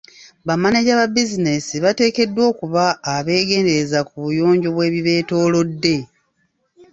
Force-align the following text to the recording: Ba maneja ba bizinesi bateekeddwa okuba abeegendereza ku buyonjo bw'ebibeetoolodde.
Ba 0.45 0.53
maneja 0.63 0.99
ba 0.99 1.05
bizinesi 1.13 1.75
bateekeddwa 1.85 2.43
okuba 2.51 2.83
abeegendereza 3.15 3.99
ku 4.09 4.15
buyonjo 4.23 4.69
bw'ebibeetoolodde. 4.75 5.95